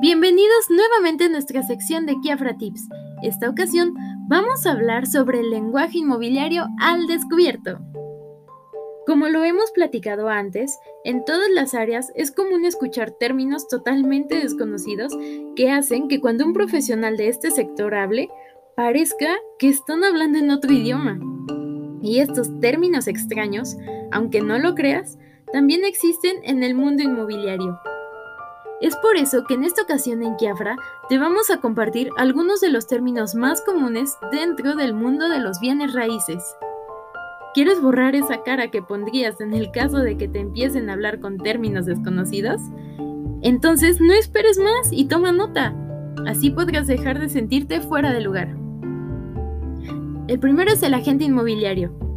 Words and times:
Bienvenidos 0.00 0.70
nuevamente 0.70 1.24
a 1.24 1.28
nuestra 1.28 1.64
sección 1.64 2.06
de 2.06 2.14
Kiafra 2.20 2.56
Tips. 2.56 2.88
Esta 3.20 3.50
ocasión 3.50 3.94
vamos 4.28 4.64
a 4.64 4.70
hablar 4.70 5.08
sobre 5.08 5.40
el 5.40 5.50
lenguaje 5.50 5.98
inmobiliario 5.98 6.68
al 6.80 7.08
descubierto. 7.08 7.80
Como 9.08 9.26
lo 9.26 9.42
hemos 9.42 9.72
platicado 9.72 10.28
antes, 10.28 10.78
en 11.02 11.24
todas 11.24 11.50
las 11.50 11.74
áreas 11.74 12.12
es 12.14 12.30
común 12.30 12.64
escuchar 12.64 13.10
términos 13.10 13.66
totalmente 13.66 14.36
desconocidos 14.36 15.12
que 15.56 15.72
hacen 15.72 16.06
que 16.06 16.20
cuando 16.20 16.46
un 16.46 16.52
profesional 16.52 17.16
de 17.16 17.26
este 17.26 17.50
sector 17.50 17.96
hable, 17.96 18.28
parezca 18.76 19.34
que 19.58 19.68
están 19.68 20.04
hablando 20.04 20.38
en 20.38 20.52
otro 20.52 20.72
idioma. 20.72 21.18
Y 22.02 22.20
estos 22.20 22.60
términos 22.60 23.08
extraños, 23.08 23.76
aunque 24.12 24.42
no 24.42 24.60
lo 24.60 24.76
creas, 24.76 25.18
también 25.52 25.84
existen 25.84 26.36
en 26.44 26.62
el 26.62 26.76
mundo 26.76 27.02
inmobiliario. 27.02 27.80
Es 28.80 28.94
por 28.96 29.16
eso 29.16 29.42
que 29.44 29.54
en 29.54 29.64
esta 29.64 29.82
ocasión 29.82 30.22
en 30.22 30.36
Kiafra 30.36 30.76
te 31.08 31.18
vamos 31.18 31.50
a 31.50 31.60
compartir 31.60 32.10
algunos 32.16 32.60
de 32.60 32.70
los 32.70 32.86
términos 32.86 33.34
más 33.34 33.60
comunes 33.62 34.16
dentro 34.30 34.76
del 34.76 34.94
mundo 34.94 35.28
de 35.28 35.40
los 35.40 35.58
bienes 35.58 35.94
raíces. 35.94 36.44
¿Quieres 37.54 37.82
borrar 37.82 38.14
esa 38.14 38.44
cara 38.44 38.70
que 38.70 38.80
pondrías 38.80 39.40
en 39.40 39.52
el 39.52 39.72
caso 39.72 39.98
de 39.98 40.16
que 40.16 40.28
te 40.28 40.38
empiecen 40.38 40.88
a 40.88 40.92
hablar 40.92 41.18
con 41.18 41.38
términos 41.38 41.86
desconocidos? 41.86 42.60
Entonces 43.42 44.00
no 44.00 44.12
esperes 44.12 44.58
más 44.58 44.92
y 44.92 45.06
toma 45.06 45.32
nota. 45.32 45.74
Así 46.28 46.50
podrás 46.50 46.86
dejar 46.86 47.18
de 47.18 47.28
sentirte 47.28 47.80
fuera 47.80 48.12
de 48.12 48.20
lugar. 48.20 48.54
El 50.28 50.38
primero 50.38 50.70
es 50.70 50.82
el 50.84 50.94
agente 50.94 51.24
inmobiliario. 51.24 52.07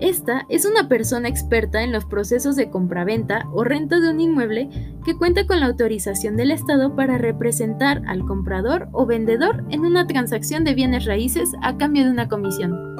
Esta 0.00 0.44
es 0.48 0.66
una 0.66 0.88
persona 0.88 1.28
experta 1.28 1.82
en 1.82 1.92
los 1.92 2.04
procesos 2.04 2.56
de 2.56 2.68
compraventa 2.68 3.48
o 3.52 3.62
renta 3.62 4.00
de 4.00 4.10
un 4.10 4.20
inmueble 4.20 4.68
que 5.04 5.16
cuenta 5.16 5.46
con 5.46 5.60
la 5.60 5.66
autorización 5.66 6.36
del 6.36 6.50
Estado 6.50 6.96
para 6.96 7.16
representar 7.16 8.02
al 8.06 8.24
comprador 8.26 8.88
o 8.92 9.06
vendedor 9.06 9.64
en 9.70 9.80
una 9.80 10.06
transacción 10.06 10.64
de 10.64 10.74
bienes 10.74 11.04
raíces 11.04 11.52
a 11.62 11.76
cambio 11.76 12.04
de 12.04 12.10
una 12.10 12.28
comisión. 12.28 12.94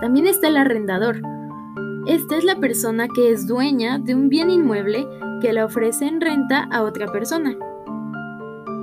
También 0.00 0.26
está 0.26 0.48
el 0.48 0.56
arrendador. 0.56 1.22
Esta 2.06 2.36
es 2.36 2.44
la 2.44 2.56
persona 2.56 3.06
que 3.08 3.30
es 3.30 3.46
dueña 3.46 3.98
de 3.98 4.14
un 4.14 4.28
bien 4.28 4.50
inmueble 4.50 5.06
que 5.40 5.52
la 5.52 5.64
ofrece 5.64 6.06
en 6.06 6.20
renta 6.20 6.68
a 6.70 6.82
otra 6.82 7.10
persona. 7.12 7.56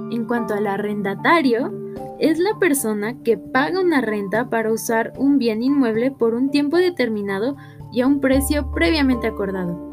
En 0.10 0.26
cuanto 0.26 0.54
al 0.54 0.68
arrendatario, 0.68 1.72
es 2.22 2.38
la 2.38 2.60
persona 2.60 3.16
que 3.24 3.36
paga 3.36 3.82
una 3.82 4.00
renta 4.00 4.48
para 4.48 4.72
usar 4.72 5.12
un 5.18 5.40
bien 5.40 5.64
inmueble 5.64 6.12
por 6.12 6.36
un 6.36 6.52
tiempo 6.52 6.78
determinado 6.78 7.58
y 7.92 8.02
a 8.02 8.08
un 8.08 8.22
precio 8.22 8.72
previamente 8.72 9.26
acordado. 9.26 9.90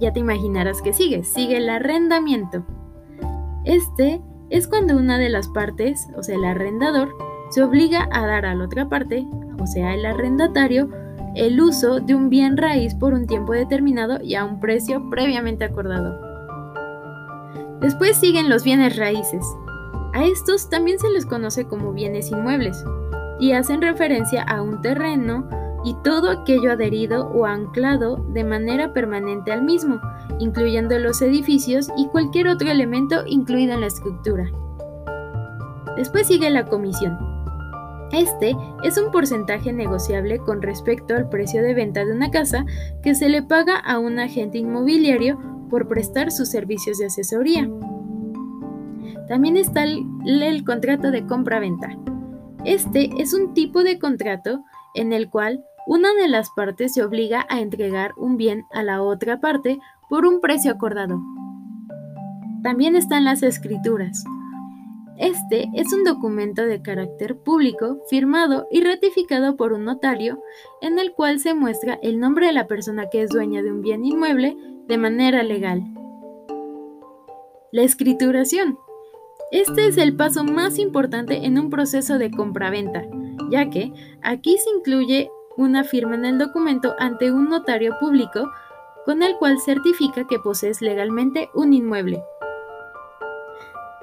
Ya 0.00 0.14
te 0.14 0.20
imaginarás 0.20 0.80
que 0.80 0.94
sigue, 0.94 1.24
sigue 1.24 1.58
el 1.58 1.68
arrendamiento. 1.68 2.64
Este 3.64 4.22
es 4.48 4.66
cuando 4.66 4.96
una 4.96 5.18
de 5.18 5.28
las 5.28 5.46
partes, 5.48 6.08
o 6.16 6.22
sea 6.22 6.36
el 6.36 6.44
arrendador, 6.46 7.14
se 7.50 7.62
obliga 7.62 8.08
a 8.10 8.26
dar 8.26 8.46
a 8.46 8.54
la 8.54 8.64
otra 8.64 8.88
parte, 8.88 9.26
o 9.60 9.66
sea 9.66 9.92
el 9.92 10.06
arrendatario, 10.06 10.88
el 11.34 11.60
uso 11.60 12.00
de 12.00 12.14
un 12.14 12.30
bien 12.30 12.56
raíz 12.56 12.94
por 12.94 13.12
un 13.12 13.26
tiempo 13.26 13.52
determinado 13.52 14.22
y 14.22 14.36
a 14.36 14.44
un 14.46 14.58
precio 14.58 15.10
previamente 15.10 15.64
acordado. 15.64 16.18
Después 17.82 18.16
siguen 18.16 18.48
los 18.48 18.64
bienes 18.64 18.96
raíces, 18.96 19.44
a 20.12 20.24
estos 20.24 20.68
también 20.68 20.98
se 20.98 21.10
les 21.10 21.26
conoce 21.26 21.66
como 21.66 21.92
bienes 21.92 22.30
inmuebles 22.30 22.84
y 23.40 23.52
hacen 23.52 23.82
referencia 23.82 24.42
a 24.42 24.62
un 24.62 24.82
terreno 24.82 25.48
y 25.84 25.94
todo 26.04 26.30
aquello 26.30 26.72
adherido 26.72 27.28
o 27.28 27.46
anclado 27.46 28.24
de 28.28 28.44
manera 28.44 28.92
permanente 28.92 29.52
al 29.52 29.62
mismo, 29.62 30.00
incluyendo 30.38 30.98
los 30.98 31.20
edificios 31.22 31.88
y 31.96 32.06
cualquier 32.06 32.48
otro 32.48 32.70
elemento 32.70 33.24
incluido 33.26 33.74
en 33.74 33.80
la 33.80 33.88
estructura. 33.88 34.50
Después 35.96 36.26
sigue 36.26 36.50
la 36.50 36.66
comisión. 36.66 37.18
Este 38.12 38.54
es 38.84 38.98
un 38.98 39.10
porcentaje 39.10 39.72
negociable 39.72 40.38
con 40.38 40.60
respecto 40.60 41.14
al 41.14 41.28
precio 41.28 41.62
de 41.62 41.74
venta 41.74 42.04
de 42.04 42.12
una 42.12 42.30
casa 42.30 42.66
que 43.02 43.14
se 43.14 43.28
le 43.28 43.42
paga 43.42 43.76
a 43.76 43.98
un 43.98 44.18
agente 44.18 44.58
inmobiliario 44.58 45.38
por 45.70 45.88
prestar 45.88 46.30
sus 46.30 46.50
servicios 46.50 46.98
de 46.98 47.06
asesoría. 47.06 47.68
También 49.32 49.56
está 49.56 49.84
el, 49.84 50.62
contrato 50.66 51.10
de 51.10 51.24
compra-venta. 51.24 51.96
Este 52.66 53.08
es 53.16 53.32
un 53.32 53.54
tipo 53.54 53.82
de 53.82 53.98
contrato 53.98 54.62
en 54.94 55.14
el 55.14 55.30
cual 55.30 55.64
una 55.86 56.12
de 56.12 56.28
las 56.28 56.50
partes 56.50 56.92
se 56.92 57.02
obliga 57.02 57.46
a 57.48 57.60
entregar 57.60 58.12
un 58.18 58.36
bien 58.36 58.66
a 58.72 58.82
la 58.82 59.00
otra 59.00 59.40
parte 59.40 59.78
por 60.10 60.26
un 60.26 60.42
precio 60.42 60.70
acordado. 60.70 61.18
También 62.62 62.94
están 62.94 63.24
las 63.24 63.42
escrituras. 63.42 64.22
Este 65.16 65.70
es 65.72 65.90
un 65.94 66.04
documento 66.04 66.66
de 66.66 66.82
carácter 66.82 67.38
público 67.38 68.02
firmado 68.10 68.66
y 68.70 68.84
ratificado 68.84 69.56
por 69.56 69.72
un 69.72 69.86
notario 69.86 70.42
en 70.82 70.98
el 70.98 71.14
cual 71.14 71.40
se 71.40 71.54
muestra 71.54 71.98
el 72.02 72.20
nombre 72.20 72.48
de 72.48 72.52
la 72.52 72.66
persona 72.66 73.08
que 73.08 73.22
es 73.22 73.30
dueña 73.30 73.62
de 73.62 73.72
un 73.72 73.80
bien 73.80 74.04
inmueble 74.04 74.58
de 74.88 74.98
manera 74.98 75.42
legal. 75.42 75.82
La 77.72 77.80
escrituración 77.80 78.76
este 79.52 79.86
es 79.86 79.98
el 79.98 80.16
paso 80.16 80.44
más 80.44 80.78
importante 80.78 81.44
en 81.44 81.58
un 81.58 81.68
proceso 81.68 82.16
de 82.16 82.30
compraventa, 82.30 83.04
ya 83.50 83.68
que 83.68 83.92
aquí 84.22 84.56
se 84.56 84.70
incluye 84.70 85.30
una 85.58 85.84
firma 85.84 86.14
en 86.14 86.24
el 86.24 86.38
documento 86.38 86.94
ante 86.98 87.30
un 87.30 87.50
notario 87.50 87.94
público 88.00 88.50
con 89.04 89.22
el 89.22 89.36
cual 89.36 89.58
certifica 89.60 90.26
que 90.26 90.38
posees 90.38 90.80
legalmente 90.80 91.50
un 91.54 91.74
inmueble. 91.74 92.22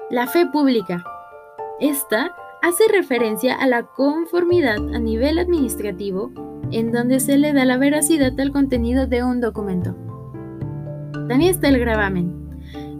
La 0.08 0.28
fe 0.28 0.46
pública. 0.46 1.02
Esta 1.80 2.32
hace 2.62 2.84
referencia 2.88 3.56
a 3.56 3.66
la 3.66 3.82
conformidad 3.82 4.76
a 4.94 5.00
nivel 5.00 5.40
administrativo 5.40 6.30
en 6.70 6.92
donde 6.92 7.18
se 7.18 7.38
le 7.38 7.52
da 7.52 7.64
la 7.64 7.76
veracidad 7.76 8.38
al 8.38 8.52
contenido 8.52 9.08
de 9.08 9.24
un 9.24 9.40
documento. 9.40 9.96
También 11.28 11.50
está 11.50 11.68
el 11.68 11.80
gravamen. 11.80 12.38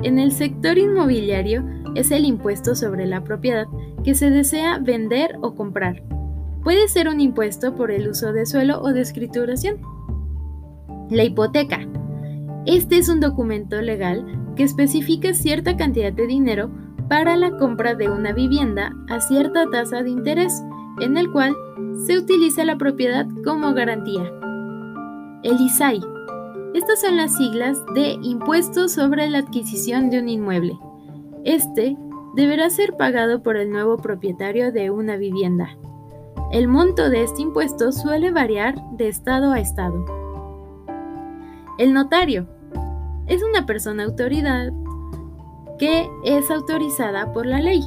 En 0.03 0.19
el 0.19 0.33
sector 0.33 0.79
inmobiliario 0.79 1.63
es 1.95 2.11
el 2.11 2.25
impuesto 2.25 2.75
sobre 2.75 3.07
la 3.07 3.25
propiedad 3.25 3.67
que 4.05 4.15
se 4.15 4.31
desea 4.31 4.79
vender 4.79 5.37
o 5.43 5.55
comprar. 5.55 6.03
Puede 6.63 6.89
ser 6.89 7.09
un 7.09 7.21
impuesto 7.21 7.75
por 7.75 7.91
el 7.91 8.09
uso 8.09 8.33
de 8.33 8.47
suelo 8.47 8.81
o 8.83 8.93
de 8.93 9.01
escrituración. 9.01 9.79
La 11.11 11.25
hipoteca. 11.25 11.81
Este 12.67 12.99
es 12.99 13.09
un 13.09 13.21
documento 13.21 13.81
legal 13.81 14.25
que 14.57 14.63
especifica 14.65 15.33
cierta 15.33 15.77
cantidad 15.77 16.13
de 16.13 16.27
dinero 16.27 16.71
para 17.09 17.37
la 17.37 17.57
compra 17.57 17.95
de 17.95 18.09
una 18.09 18.33
vivienda 18.33 18.93
a 19.09 19.21
cierta 19.21 19.69
tasa 19.71 20.03
de 20.03 20.11
interés, 20.11 20.63
en 21.01 21.17
el 21.17 21.33
cual 21.33 21.57
se 22.07 22.19
utiliza 22.19 22.65
la 22.65 22.77
propiedad 22.77 23.27
como 23.45 23.73
garantía. 23.73 24.31
El 25.43 25.59
ISAI. 25.59 26.01
Estas 26.75 27.01
son 27.01 27.17
las 27.17 27.37
siglas 27.37 27.79
de 27.95 28.19
Impuesto 28.23 28.89
sobre 28.89 29.29
la 29.29 29.39
adquisición 29.39 30.11
de 30.11 30.21
un 30.21 30.29
inmueble. 30.29 30.79
Este 31.45 31.97
deberá 32.35 32.71
ser 32.71 32.97
pagado 32.97 33.43
por 33.43 33.57
el 33.57 33.71
nuevo 33.71 33.97
propietario 33.97 34.73
de 34.73 34.91
una 34.91 35.17
vivienda. 35.17 35.77
El 36.53 36.69
monto 36.69 37.11
de 37.11 37.23
este 37.23 37.43
impuesto 37.43 37.93
suele 37.93 38.31
variar 38.31 38.75
de 38.93 39.09
estado 39.09 39.53
a 39.53 39.61
estado. 39.61 40.05
El 41.79 41.95
notario 41.95 42.47
es 43.27 43.43
una 43.43 43.65
persona 43.65 44.05
autoridad 44.05 44.71
que 45.79 46.11
es 46.25 46.51
autorizada 46.51 47.33
por 47.33 47.47
la 47.47 47.61
ley 47.61 47.83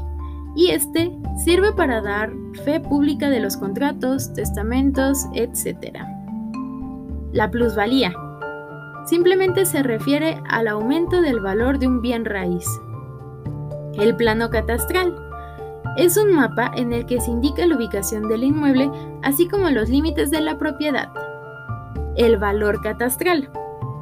y 0.56 0.70
este 0.70 1.16
sirve 1.44 1.74
para 1.74 2.02
dar 2.02 2.32
fe 2.64 2.80
pública 2.80 3.30
de 3.30 3.40
los 3.40 3.58
contratos, 3.58 4.34
testamentos, 4.34 5.28
etc. 5.34 5.98
La 7.32 7.52
plusvalía 7.52 8.14
simplemente 9.06 9.66
se 9.66 9.84
refiere 9.84 10.40
al 10.50 10.68
aumento 10.68 11.22
del 11.22 11.40
valor 11.40 11.78
de 11.78 11.88
un 11.88 12.02
bien 12.02 12.26
raíz. 12.26 12.66
El 13.98 14.16
plano 14.16 14.50
catastral 14.50 15.16
es 15.98 16.18
un 16.18 16.34
mapa 16.34 16.72
en 16.76 16.94
el 16.94 17.06
que 17.06 17.22
se 17.22 17.30
indica 17.30 17.66
la 17.68 17.76
ubicación 17.76 18.28
del 18.28 18.44
inmueble, 18.44 18.90
así 19.22 19.48
como 19.48 19.70
los 19.70 19.90
límites 19.90 20.32
de 20.32 20.42
la 20.42 20.58
propiedad. 20.58 21.10
El 22.16 22.38
valor 22.38 22.82
catastral 22.82 23.50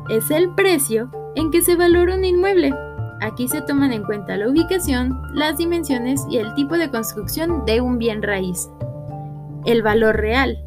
es 0.10 0.32
el 0.32 0.50
precio 0.56 1.12
en 1.36 1.52
que 1.52 1.62
se 1.62 1.76
valora 1.76 2.16
un 2.16 2.24
inmueble. 2.24 2.74
Aquí 3.20 3.48
se 3.48 3.62
toman 3.62 3.92
en 3.92 4.04
cuenta 4.04 4.38
la 4.38 4.50
ubicación, 4.50 5.22
las 5.34 5.58
dimensiones 5.58 6.26
y 6.30 6.38
el 6.38 6.54
tipo 6.56 6.78
de 6.78 6.90
construcción 6.90 7.66
de 7.66 7.82
un 7.82 7.98
bien 7.98 8.24
raíz. 8.24 8.70
El 9.66 9.84
valor 9.84 10.16
real 10.16 10.64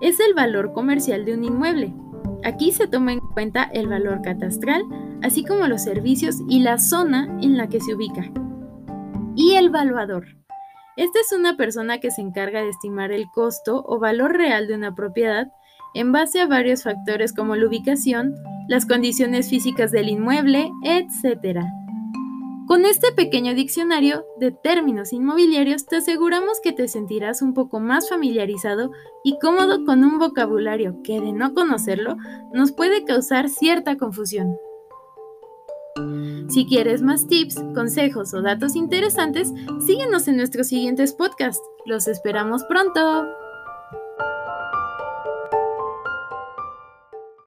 es 0.00 0.18
el 0.20 0.34
valor 0.34 0.72
comercial 0.72 1.24
de 1.26 1.34
un 1.34 1.44
inmueble. 1.44 1.94
Aquí 2.44 2.72
se 2.72 2.86
toma 2.86 3.12
en 3.12 3.20
cuenta 3.20 3.64
el 3.64 3.88
valor 3.88 4.22
catastral, 4.22 4.82
así 5.22 5.44
como 5.44 5.68
los 5.68 5.82
servicios 5.82 6.36
y 6.48 6.60
la 6.60 6.78
zona 6.78 7.28
en 7.40 7.56
la 7.56 7.68
que 7.68 7.80
se 7.80 7.94
ubica 7.94 8.30
y 9.36 9.54
el 9.54 9.70
valuador. 9.70 10.26
Esta 10.96 11.20
es 11.20 11.32
una 11.32 11.56
persona 11.56 12.00
que 12.00 12.10
se 12.10 12.22
encarga 12.22 12.62
de 12.62 12.70
estimar 12.70 13.12
el 13.12 13.26
costo 13.32 13.84
o 13.86 13.98
valor 13.98 14.32
real 14.32 14.66
de 14.66 14.74
una 14.74 14.94
propiedad 14.94 15.52
en 15.94 16.10
base 16.10 16.40
a 16.40 16.46
varios 16.46 16.82
factores 16.82 17.32
como 17.34 17.54
la 17.54 17.66
ubicación, 17.66 18.34
las 18.66 18.86
condiciones 18.86 19.50
físicas 19.50 19.92
del 19.92 20.08
inmueble, 20.08 20.70
etc. 20.84 21.60
Con 22.66 22.84
este 22.84 23.12
pequeño 23.12 23.54
diccionario 23.54 24.24
de 24.40 24.52
términos 24.52 25.12
inmobiliarios 25.12 25.86
te 25.86 25.96
aseguramos 25.96 26.60
que 26.60 26.72
te 26.72 26.88
sentirás 26.88 27.42
un 27.42 27.54
poco 27.54 27.78
más 27.78 28.08
familiarizado 28.08 28.90
y 29.22 29.38
cómodo 29.38 29.84
con 29.84 30.02
un 30.02 30.18
vocabulario 30.18 31.00
que 31.04 31.20
de 31.20 31.32
no 31.32 31.54
conocerlo 31.54 32.16
nos 32.52 32.72
puede 32.72 33.04
causar 33.04 33.48
cierta 33.50 33.96
confusión. 33.96 34.56
Si 36.48 36.66
quieres 36.66 37.02
más 37.02 37.26
tips, 37.26 37.56
consejos 37.74 38.32
o 38.34 38.42
datos 38.42 38.76
interesantes, 38.76 39.52
síguenos 39.84 40.28
en 40.28 40.36
nuestros 40.36 40.68
siguientes 40.68 41.12
podcasts. 41.12 41.62
Los 41.84 42.08
esperamos 42.08 42.64
pronto. 42.64 43.26